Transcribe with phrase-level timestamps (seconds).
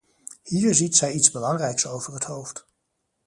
[0.45, 2.65] Hier ziet zij iets belangrijks over het hoofd.